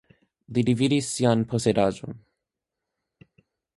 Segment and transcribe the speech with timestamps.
[0.55, 2.17] Li dividis sian posedaĵon.